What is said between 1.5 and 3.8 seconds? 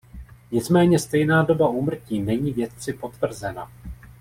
úmrtí není vědci potvrzena.